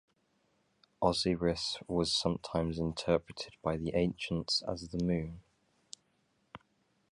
[1.03, 5.41] Osiris was sometimes interpreted by the ancients as the moon.